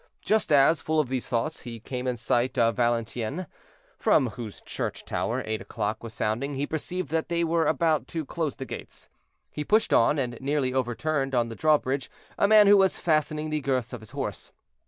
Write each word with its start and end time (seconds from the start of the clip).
Just 0.25 0.51
as—full 0.51 0.99
of 0.99 1.09
these 1.09 1.27
thoughts—he 1.27 1.79
came 1.79 2.07
in 2.07 2.17
sight 2.17 2.57
of 2.57 2.75
Valenciennes, 2.77 3.45
from 3.99 4.29
whose 4.29 4.59
church 4.61 5.05
tower 5.05 5.43
eight 5.45 5.61
o'clock 5.61 6.01
was 6.01 6.11
sounding, 6.11 6.55
he 6.55 6.65
perceived 6.65 7.09
that 7.09 7.29
they 7.29 7.43
were 7.43 7.67
about 7.67 8.07
to 8.07 8.25
close 8.25 8.55
the 8.55 8.65
gates. 8.65 9.09
He 9.51 9.63
pushed 9.63 9.93
on, 9.93 10.17
and 10.17 10.39
nearly 10.41 10.73
overturned, 10.73 11.35
on 11.35 11.49
the 11.49 11.55
drawbridge, 11.55 12.09
a 12.35 12.47
man 12.47 12.65
who 12.65 12.77
was 12.77 12.97
fastening 12.97 13.51
the 13.51 13.61
girths 13.61 13.93
of 13.93 13.99
his 14.01 14.09
horse. 14.09 14.51